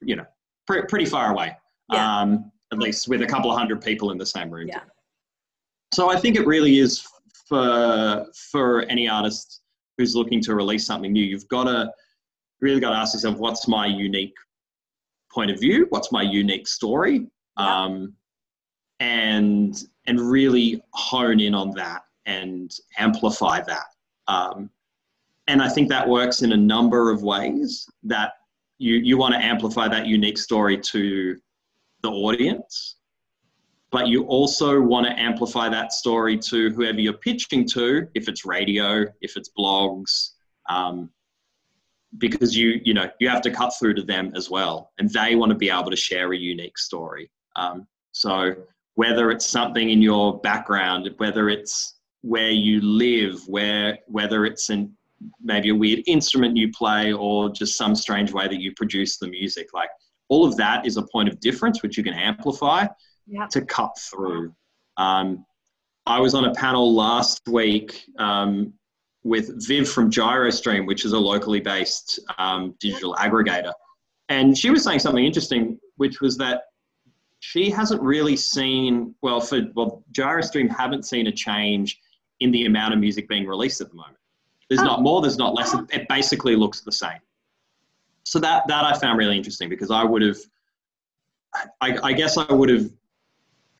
you 0.00 0.16
know, 0.16 0.24
pre- 0.66 0.86
pretty 0.86 1.04
far 1.04 1.32
away. 1.32 1.54
Yeah. 1.92 2.20
Um, 2.20 2.50
at 2.72 2.78
least 2.78 3.08
with 3.08 3.20
a 3.20 3.26
couple 3.26 3.50
of 3.50 3.58
hundred 3.58 3.82
people 3.82 4.10
in 4.10 4.16
the 4.16 4.26
same 4.26 4.50
room. 4.50 4.68
Yeah. 4.68 4.80
So 5.92 6.10
I 6.10 6.16
think 6.18 6.36
it 6.36 6.46
really 6.46 6.78
is 6.78 7.06
for 7.48 8.26
for 8.50 8.82
any 8.82 9.08
artist 9.08 9.62
who's 9.96 10.14
looking 10.14 10.40
to 10.42 10.54
release 10.54 10.86
something 10.86 11.12
new, 11.12 11.24
you've 11.24 11.48
got 11.48 11.64
to 11.64 11.90
really 12.60 12.80
got 12.80 12.90
to 12.90 12.96
ask 12.96 13.14
yourself, 13.14 13.38
what's 13.38 13.68
my 13.68 13.86
unique 13.86 14.34
point 15.32 15.50
of 15.50 15.60
view? 15.60 15.86
What's 15.90 16.12
my 16.12 16.22
unique 16.22 16.66
story? 16.66 17.26
Yeah. 17.58 17.84
Um, 17.84 18.14
and 19.00 19.84
and 20.06 20.20
really 20.20 20.82
hone 20.92 21.40
in 21.40 21.54
on 21.54 21.70
that 21.72 22.02
and 22.26 22.72
amplify 22.98 23.60
that. 23.62 23.86
Um, 24.26 24.70
and 25.46 25.62
I 25.62 25.68
think 25.68 25.88
that 25.88 26.06
works 26.06 26.42
in 26.42 26.52
a 26.52 26.56
number 26.56 27.10
of 27.10 27.22
ways. 27.22 27.86
That 28.02 28.32
you 28.78 28.96
you 28.96 29.16
want 29.16 29.34
to 29.34 29.40
amplify 29.40 29.88
that 29.88 30.06
unique 30.06 30.38
story 30.38 30.78
to 30.78 31.36
the 32.02 32.10
audience, 32.10 32.96
but 33.90 34.08
you 34.08 34.24
also 34.24 34.80
want 34.80 35.06
to 35.06 35.18
amplify 35.18 35.68
that 35.68 35.92
story 35.92 36.36
to 36.36 36.70
whoever 36.70 37.00
you're 37.00 37.14
pitching 37.14 37.66
to, 37.70 38.06
if 38.14 38.28
it's 38.28 38.44
radio, 38.44 39.06
if 39.22 39.36
it's 39.36 39.50
blogs, 39.56 40.32
um, 40.68 41.10
because 42.18 42.56
you 42.56 42.80
you 42.84 42.94
know 42.94 43.10
you 43.20 43.28
have 43.28 43.42
to 43.42 43.50
cut 43.50 43.72
through 43.78 43.94
to 43.94 44.02
them 44.02 44.32
as 44.34 44.50
well, 44.50 44.92
and 44.98 45.10
they 45.10 45.34
want 45.34 45.50
to 45.50 45.56
be 45.56 45.70
able 45.70 45.90
to 45.90 45.96
share 45.96 46.32
a 46.32 46.36
unique 46.36 46.78
story. 46.78 47.30
Um, 47.56 47.86
so 48.12 48.54
whether 48.94 49.30
it's 49.30 49.46
something 49.46 49.90
in 49.90 50.02
your 50.02 50.40
background, 50.40 51.08
whether 51.18 51.48
it's 51.48 51.98
where 52.22 52.50
you 52.50 52.80
live, 52.80 53.40
where 53.46 53.98
whether 54.06 54.44
it's 54.44 54.70
in 54.70 54.92
maybe 55.42 55.70
a 55.70 55.74
weird 55.74 56.00
instrument 56.06 56.56
you 56.56 56.70
play 56.72 57.12
or 57.12 57.50
just 57.50 57.76
some 57.76 57.94
strange 57.94 58.32
way 58.32 58.46
that 58.48 58.60
you 58.60 58.72
produce 58.74 59.16
the 59.18 59.28
music, 59.28 59.68
like 59.72 59.90
all 60.28 60.44
of 60.44 60.56
that 60.56 60.86
is 60.86 60.96
a 60.96 61.02
point 61.02 61.28
of 61.28 61.40
difference 61.40 61.82
which 61.82 61.96
you 61.96 62.04
can 62.04 62.14
amplify 62.14 62.86
Yeah. 63.28 63.46
to 63.50 63.60
cut 63.62 63.98
through. 63.98 64.54
Um, 64.96 65.44
I 66.06 66.18
was 66.20 66.34
on 66.34 66.46
a 66.46 66.54
panel 66.54 66.94
last 66.94 67.42
week 67.46 68.04
um, 68.18 68.72
with 69.22 69.66
Viv 69.66 69.88
from 69.88 70.10
GyroStream, 70.10 70.86
which 70.86 71.04
is 71.04 71.12
a 71.12 71.18
locally 71.18 71.60
based 71.60 72.18
um, 72.38 72.74
digital 72.80 73.14
aggregator. 73.16 73.72
And 74.30 74.56
she 74.56 74.70
was 74.70 74.82
saying 74.84 75.00
something 75.00 75.24
interesting, 75.24 75.78
which 75.96 76.20
was 76.20 76.36
that 76.38 76.62
she 77.40 77.70
hasn't 77.70 78.00
really 78.02 78.36
seen, 78.36 79.14
well, 79.22 79.40
for 79.40 79.60
well, 79.74 80.02
GyroStream 80.12 80.68
haven't 80.74 81.04
seen 81.04 81.26
a 81.26 81.32
change 81.32 82.00
in 82.40 82.50
the 82.50 82.64
amount 82.66 82.94
of 82.94 83.00
music 83.00 83.28
being 83.28 83.46
released 83.46 83.80
at 83.80 83.88
the 83.90 83.94
moment. 83.96 84.16
There's 84.68 84.80
Oh. 84.80 84.84
not 84.84 85.02
more, 85.02 85.20
there's 85.20 85.38
not 85.38 85.54
less. 85.54 85.74
It, 85.74 85.80
it 85.92 86.08
basically 86.08 86.56
looks 86.56 86.80
the 86.80 86.92
same. 86.92 87.20
So 88.24 88.38
that, 88.40 88.66
that 88.68 88.84
I 88.84 88.98
found 88.98 89.18
really 89.18 89.36
interesting 89.36 89.68
because 89.68 89.90
I 89.90 90.04
would 90.04 90.22
have, 90.22 90.36
I, 91.80 91.98
I 92.02 92.12
guess 92.12 92.36
I 92.36 92.52
would 92.52 92.68
have 92.68 92.90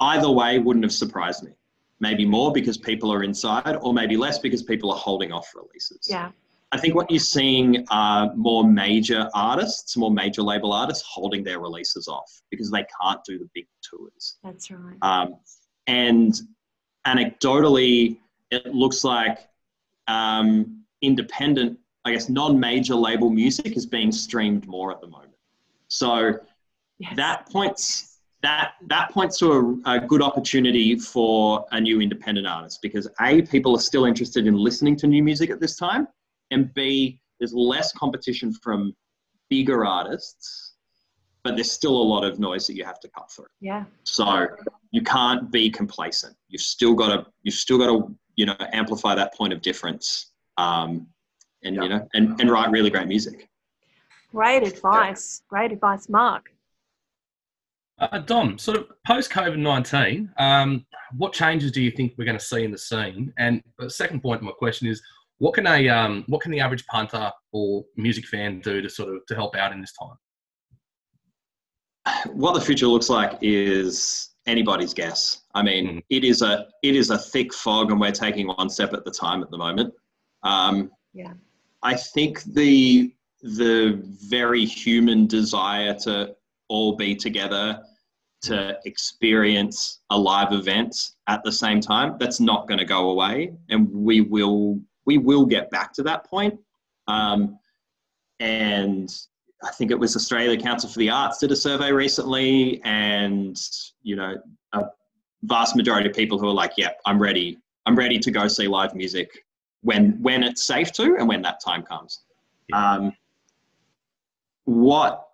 either 0.01 0.31
way 0.31 0.59
wouldn't 0.59 0.85
have 0.85 0.93
surprised 0.93 1.43
me. 1.45 1.53
Maybe 2.01 2.25
more 2.25 2.53
because 2.53 2.79
people 2.79 3.13
are 3.13 3.25
inside, 3.25 3.77
or 3.81 3.93
maybe 3.93 4.17
less 4.17 4.39
because 4.39 4.63
people 4.63 4.93
are 4.93 4.99
holding 4.99 5.33
off 5.33 5.53
releases. 5.55 6.07
Yeah. 6.09 6.31
I 6.71 6.79
think 6.79 6.95
what 6.95 7.11
you're 7.11 7.19
seeing 7.19 7.87
are 7.91 8.33
more 8.37 8.63
major 8.63 9.29
artists, 9.35 9.97
more 9.97 10.11
major 10.11 10.43
label 10.43 10.73
artists 10.73 11.03
holding 11.09 11.43
their 11.43 11.59
releases 11.61 12.07
off 12.07 12.31
because 12.51 12.71
they 12.71 12.85
can't 13.01 13.21
do 13.25 13.39
the 13.39 13.49
big 13.55 13.67
tours. 13.83 14.37
That's 14.45 14.71
right. 14.71 14.99
Um, 15.03 15.37
and 15.87 16.39
anecdotally, 17.07 18.19
it 18.51 18.67
looks 18.75 19.03
like 19.03 19.39
um, 20.07 20.85
independent, 21.03 21.79
I 22.05 22.13
guess, 22.13 22.29
non 22.29 22.61
major 22.61 22.95
label 22.95 23.31
music 23.31 23.77
is 23.77 23.87
being 23.87 24.13
streamed 24.13 24.67
more 24.67 24.93
at 24.93 25.01
the 25.01 25.07
moment. 25.09 25.33
So 25.89 26.39
Yes. 26.99 27.15
that 27.17 27.49
points 27.51 28.08
that 28.43 28.73
that 28.87 29.11
points 29.11 29.39
to 29.39 29.81
a, 29.85 29.97
a 29.97 30.01
good 30.01 30.23
opportunity 30.23 30.97
for 30.99 31.65
a 31.73 31.81
new 31.81 32.01
independent 32.01 32.47
artist 32.47 32.81
because 32.83 33.09
a 33.21 33.43
people 33.43 33.75
are 33.77 33.81
still 33.81 34.05
interested 34.05 34.47
in 34.47 34.55
listening 34.55 34.97
to 34.97 35.07
new 35.07 35.23
music 35.23 35.51
at 35.51 35.61
this 35.61 35.77
time 35.77 36.07
and 36.51 36.73
b 36.75 37.21
there's 37.41 37.53
less 37.53 37.93
competition 37.93 38.53
from 38.53 38.95
bigger 39.51 39.85
artists 39.85 40.75
but 41.43 41.55
there's 41.57 41.71
still 41.71 41.97
a 41.97 42.07
lot 42.15 42.25
of 42.25 42.39
noise 42.39 42.67
that 42.67 42.75
you 42.75 42.85
have 42.85 43.01
to 43.01 43.09
cut 43.09 43.31
through 43.31 43.47
Yeah. 43.61 43.85
so 44.05 44.47
you 44.93 45.03
can't 45.03 45.51
be 45.51 45.71
complacent 45.71 46.37
you've 46.49 46.63
still 46.63 46.95
got 46.95 47.09
to 47.09 47.27
you've 47.43 47.55
still 47.57 47.79
got 47.79 47.87
to 47.87 48.15
you 48.37 48.47
know 48.47 48.57
amplify 48.73 49.15
that 49.15 49.35
point 49.35 49.53
of 49.53 49.63
difference 49.63 50.33
um, 50.59 51.07
and 51.65 51.75
you 51.75 51.89
know 51.89 52.07
and, 52.15 52.41
and 52.41 52.51
write 52.51 52.71
really 52.71 52.91
great 52.91 53.09
music 53.09 53.49
Great 54.33 54.63
advice. 54.63 55.43
Great 55.49 55.73
advice, 55.73 56.09
Mark. 56.09 56.51
Uh, 58.01 58.19
Dom, 58.19 58.59
sort 58.59 58.77
of 58.79 58.87
post 59.07 59.31
COVID 59.31 59.59
19, 59.59 60.31
um, 60.39 60.87
what 61.17 61.33
changes 61.33 61.73
do 61.73 61.83
you 61.83 61.91
think 61.91 62.15
we're 62.17 62.25
going 62.25 62.39
to 62.39 62.45
see 62.45 62.63
in 62.65 62.71
the 62.71 62.79
scene? 62.79 63.33
And 63.39 63.61
the 63.79 63.91
second 63.91 64.21
point 64.23 64.41
of 64.41 64.45
my 64.45 64.53
question 64.53 64.87
is 64.87 65.03
what 65.39 65.55
can 65.55 65.67
a 65.67 65.89
um, 65.89 66.25
what 66.29 66.41
can 66.41 66.53
the 66.53 66.61
average 66.61 66.87
punter 66.87 67.31
or 67.53 67.85
music 67.97 68.27
fan 68.27 68.61
do 68.61 68.81
to 68.83 68.89
sort 68.89 69.15
of 69.15 69.25
to 69.27 69.35
help 69.35 69.57
out 69.57 69.73
in 69.73 69.81
this 69.81 69.93
time? 69.93 70.17
what 72.33 72.55
the 72.55 72.61
future 72.61 72.87
looks 72.87 73.11
like 73.11 73.37
is 73.43 74.31
anybody's 74.47 74.95
guess. 74.95 75.43
I 75.55 75.63
mean, 75.63 75.87
Mm. 75.87 76.03
it 76.11 76.25
is 76.25 76.41
a 76.43 76.67
it 76.83 76.95
is 76.97 77.11
a 77.11 77.19
thick 77.19 77.53
fog, 77.53 77.91
and 77.91 78.01
we're 78.01 78.13
taking 78.13 78.47
one 78.47 78.71
step 78.71 78.95
at 78.95 79.05
the 79.05 79.11
time 79.11 79.43
at 79.43 79.51
the 79.51 79.59
moment. 79.59 79.93
Um, 80.43 80.91
Yeah. 81.13 81.35
I 81.83 81.95
think 81.95 82.43
the 82.45 83.13
the 83.43 84.01
very 84.29 84.65
human 84.65 85.27
desire 85.27 85.95
to 85.95 86.35
all 86.69 86.97
be 86.97 87.15
together 87.15 87.83
to 88.41 88.79
experience 88.85 90.01
a 90.11 90.19
live 90.19 90.53
event 90.53 91.13
at 91.27 91.43
the 91.45 91.53
same 91.53 91.81
time 91.81 92.17
that's 92.21 92.41
not 92.41 92.69
going 92.69 92.79
to 92.79 92.85
go 92.85 93.11
away 93.11 93.53
and 93.69 93.89
we 93.93 94.21
will 94.21 94.79
we 95.07 95.19
will 95.19 95.45
get 95.45 95.71
back 95.71 95.93
to 95.93 96.03
that 96.03 96.25
point 96.25 96.59
um, 97.09 97.59
and 98.41 99.11
I 99.63 99.71
think 99.73 99.91
it 99.91 99.99
was 99.99 100.15
Australia 100.15 100.57
Council 100.61 100.89
for 100.89 100.99
the 100.99 101.11
Arts 101.11 101.39
did 101.39 101.51
a 101.51 101.57
survey 101.57 101.91
recently, 101.91 102.81
and 102.85 103.59
you 104.03 104.15
know, 104.15 104.37
a 104.73 104.85
vast 105.43 105.75
majority 105.75 106.09
of 106.09 106.15
people 106.15 106.39
who 106.39 106.47
are 106.47 106.55
like, 106.55 106.73
"Yeah, 106.77 106.91
I'm 107.07 107.21
ready. 107.21 107.59
I'm 107.87 107.97
ready 107.97 108.19
to 108.19 108.31
go 108.31 108.47
see 108.47 108.69
live 108.69 108.95
music 108.95 109.45
when 109.83 110.23
when 110.23 110.45
it's 110.45 110.65
safe 110.65 110.93
to, 110.93 111.17
and 111.19 111.27
when 111.27 111.43
that 111.43 111.61
time 111.65 111.83
comes." 111.83 112.21
Um, 112.73 113.13
what 114.65 115.27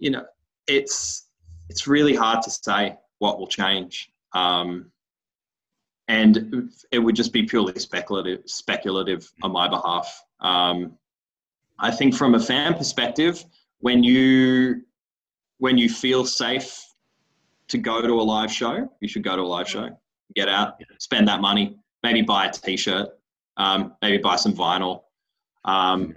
you 0.00 0.10
know, 0.10 0.24
it's 0.66 1.28
it's 1.68 1.86
really 1.86 2.14
hard 2.14 2.42
to 2.42 2.50
say 2.50 2.96
what 3.18 3.38
will 3.38 3.46
change, 3.46 4.12
um, 4.34 4.90
and 6.08 6.70
it 6.90 6.98
would 6.98 7.16
just 7.16 7.32
be 7.32 7.44
purely 7.44 7.78
speculative 7.78 8.40
speculative 8.46 9.32
on 9.42 9.52
my 9.52 9.68
behalf. 9.68 10.22
Um, 10.40 10.98
I 11.78 11.90
think 11.90 12.14
from 12.14 12.34
a 12.34 12.40
fan 12.40 12.74
perspective, 12.74 13.44
when 13.80 14.02
you 14.02 14.82
when 15.58 15.78
you 15.78 15.88
feel 15.88 16.24
safe 16.24 16.84
to 17.68 17.78
go 17.78 18.02
to 18.02 18.14
a 18.14 18.22
live 18.22 18.52
show, 18.52 18.88
you 19.00 19.08
should 19.08 19.22
go 19.22 19.36
to 19.36 19.42
a 19.42 19.44
live 19.44 19.68
show. 19.68 19.88
Get 20.34 20.48
out, 20.48 20.74
spend 20.98 21.28
that 21.28 21.40
money, 21.40 21.76
maybe 22.02 22.22
buy 22.22 22.46
a 22.46 22.52
T-shirt, 22.52 23.08
um, 23.56 23.94
maybe 24.02 24.18
buy 24.18 24.36
some 24.36 24.54
vinyl. 24.54 25.02
Um, 25.64 26.14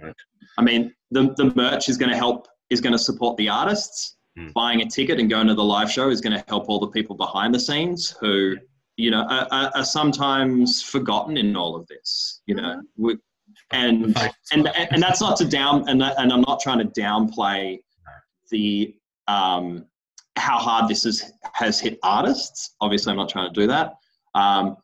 I 0.58 0.62
mean, 0.62 0.94
the 1.10 1.34
the 1.36 1.52
merch 1.54 1.88
is 1.88 1.96
going 1.96 2.10
to 2.10 2.16
help, 2.16 2.48
is 2.70 2.80
going 2.80 2.92
to 2.92 2.98
support 2.98 3.36
the 3.36 3.48
artists. 3.48 4.16
Mm. 4.38 4.52
Buying 4.52 4.82
a 4.82 4.86
ticket 4.86 5.18
and 5.18 5.30
going 5.30 5.46
to 5.46 5.54
the 5.54 5.64
live 5.64 5.90
show 5.90 6.10
is 6.10 6.20
going 6.20 6.36
to 6.38 6.44
help 6.48 6.68
all 6.68 6.78
the 6.78 6.88
people 6.88 7.16
behind 7.16 7.54
the 7.54 7.60
scenes 7.60 8.14
who, 8.20 8.56
you 8.96 9.10
know, 9.10 9.22
are, 9.22 9.48
are, 9.50 9.72
are 9.74 9.84
sometimes 9.84 10.82
forgotten 10.82 11.36
in 11.36 11.56
all 11.56 11.74
of 11.74 11.86
this. 11.86 12.42
You 12.46 12.56
know, 12.56 12.82
we, 12.96 13.16
and 13.72 14.16
and 14.52 14.68
and 14.68 15.02
that's 15.02 15.20
not 15.20 15.36
to 15.38 15.44
down 15.44 15.88
and 15.88 16.02
and 16.02 16.32
I'm 16.32 16.42
not 16.42 16.60
trying 16.60 16.78
to 16.78 17.00
downplay 17.00 17.78
the 18.50 18.94
um, 19.26 19.86
how 20.36 20.58
hard 20.58 20.88
this 20.88 21.06
is 21.06 21.32
has 21.54 21.80
hit 21.80 21.98
artists. 22.02 22.74
Obviously, 22.80 23.10
I'm 23.10 23.16
not 23.16 23.28
trying 23.28 23.52
to 23.52 23.60
do 23.60 23.66
that. 23.66 23.94
Um, 24.34 24.76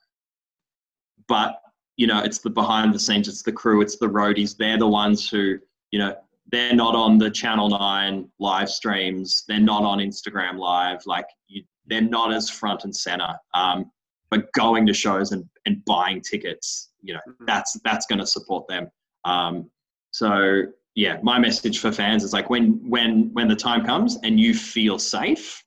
but 1.29 1.61
you 1.97 2.07
know, 2.07 2.23
it's 2.23 2.39
the 2.39 2.51
behind 2.51 2.95
the 2.95 2.99
scenes, 2.99 3.29
it's 3.29 3.43
the 3.43 3.53
crew, 3.53 3.83
it's 3.83 3.99
the 3.99 4.09
roadies. 4.09 4.57
They're 4.57 4.79
the 4.79 4.89
ones 4.89 5.29
who 5.29 5.59
you 5.91 5.99
know 5.99 6.17
they're 6.53 6.75
not 6.75 6.95
on 6.95 7.17
the 7.17 7.31
Channel 7.31 7.71
Nine 7.71 8.29
live 8.39 8.69
streams. 8.69 9.45
They're 9.49 9.59
not 9.59 9.85
on 9.85 9.99
Instagram 9.99 10.59
Live. 10.59 11.01
Like 11.07 11.25
you, 11.49 11.65
they're 11.87 12.03
not 12.03 12.33
as 12.33 12.51
front 12.51 12.85
and 12.85 12.95
center. 12.95 13.35
Um, 13.55 13.91
but 14.31 14.51
going 14.53 14.87
to 14.87 14.95
shows 14.95 15.33
and, 15.33 15.45
and 15.67 15.85
buying 15.85 16.21
tickets, 16.21 16.91
you 17.03 17.15
know, 17.15 17.21
mm-hmm. 17.29 17.45
that's 17.47 17.79
that's 17.85 18.07
going 18.07 18.19
to 18.19 18.27
support 18.27 18.69
them. 18.69 18.89
Um, 19.25 19.71
so 20.11 20.63
yeah, 20.95 21.19
my 21.23 21.39
message 21.39 21.81
for 21.81 21.91
fans 21.91 22.23
is 22.23 22.33
like 22.33 22.51
when 22.51 22.81
when 22.89 23.31
when 23.33 23.49
the 23.49 23.57
time 23.57 23.85
comes 23.85 24.19
and 24.23 24.39
you 24.39 24.55
feel 24.55 24.99
safe, 24.99 25.63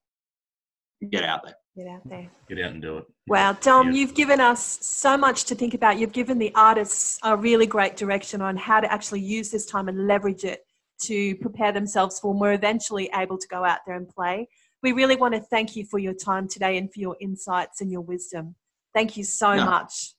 get 1.11 1.23
out 1.23 1.43
there. 1.43 1.55
Get 1.75 1.87
out 1.87 2.01
there. 2.05 2.29
Get 2.47 2.59
out 2.59 2.71
and 2.71 2.81
do 2.81 2.99
it. 2.99 3.05
Wow, 3.27 3.53
Dom, 3.59 3.87
yeah. 3.87 3.97
you've 3.97 4.13
given 4.13 4.39
us 4.39 4.79
so 4.81 5.17
much 5.17 5.43
to 5.45 5.55
think 5.55 5.73
about. 5.73 5.99
You've 5.99 6.13
given 6.13 6.37
the 6.37 6.53
artists 6.55 7.19
a 7.21 7.35
really 7.35 7.65
great 7.65 7.97
direction 7.97 8.41
on 8.41 8.55
how 8.55 8.79
to 8.79 8.91
actually 8.91 9.19
use 9.19 9.51
this 9.51 9.65
time 9.65 9.89
and 9.89 10.07
leverage 10.07 10.45
it 10.45 10.64
to 11.03 11.35
prepare 11.37 11.71
themselves 11.71 12.19
for 12.19 12.31
when 12.31 12.39
we're 12.39 12.53
eventually 12.53 13.09
able 13.15 13.37
to 13.37 13.47
go 13.47 13.63
out 13.63 13.79
there 13.85 13.95
and 13.95 14.07
play. 14.07 14.47
We 14.83 14.91
really 14.91 15.15
want 15.15 15.33
to 15.33 15.41
thank 15.41 15.75
you 15.75 15.85
for 15.85 15.99
your 15.99 16.13
time 16.13 16.47
today 16.47 16.77
and 16.77 16.91
for 16.93 16.99
your 16.99 17.17
insights 17.19 17.81
and 17.81 17.91
your 17.91 18.01
wisdom. 18.01 18.55
Thank 18.93 19.17
you 19.17 19.23
so 19.23 19.55
no. 19.55 19.65
much. 19.65 20.13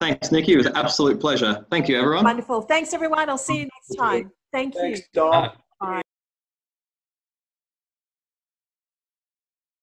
Thanks, 0.00 0.30
Nikki. 0.30 0.52
It 0.52 0.58
was 0.58 0.66
an 0.66 0.76
absolute 0.76 1.20
pleasure. 1.20 1.66
Thank 1.70 1.88
you, 1.88 1.98
everyone. 1.98 2.24
Wonderful. 2.24 2.62
Thanks, 2.62 2.94
everyone. 2.94 3.28
I'll 3.28 3.36
see 3.36 3.58
you 3.58 3.64
next 3.64 3.98
time. 3.98 4.30
Thank 4.52 4.74
Thanks, 4.74 5.00
you. 5.00 5.04
Dom. 5.12 5.50